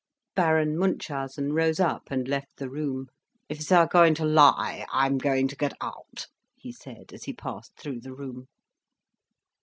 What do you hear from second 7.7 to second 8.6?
through the room.